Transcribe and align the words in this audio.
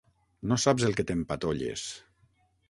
No 0.51 0.57
saps 0.63 0.85
el 0.87 0.97
que 1.01 1.05
t'empatolles! 1.11 1.85